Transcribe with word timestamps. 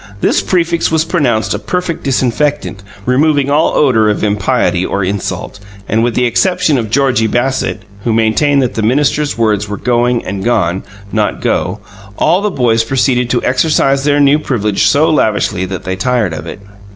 This 0.19 0.41
prefix 0.41 0.91
was 0.91 1.05
pronounced 1.05 1.53
a 1.53 1.59
perfect 1.59 2.01
disinfectant, 2.03 2.81
removing 3.05 3.51
all 3.51 3.73
odour 3.75 4.09
of 4.09 4.23
impiety 4.23 4.83
or 4.83 5.03
insult; 5.03 5.59
and, 5.87 6.03
with 6.03 6.15
the 6.15 6.25
exception 6.25 6.79
of 6.79 6.89
Georgie 6.89 7.27
Bassett 7.27 7.83
(who 8.03 8.11
maintained 8.11 8.63
that 8.63 8.73
the 8.73 8.81
minister's 8.81 9.37
words 9.37 9.69
were 9.69 9.77
"going" 9.77 10.25
and 10.25 10.43
"gone," 10.43 10.81
not 11.11 11.39
"go"), 11.39 11.81
all 12.17 12.41
the 12.41 12.49
boys 12.49 12.83
proceeded 12.83 13.29
to 13.29 13.43
exercise 13.43 14.03
their 14.03 14.19
new 14.19 14.39
privilege 14.39 14.87
so 14.87 15.07
lavishly 15.07 15.65
that 15.65 15.83
they 15.83 15.95
tired 15.95 16.33
of 16.33 16.47
it. 16.47 16.59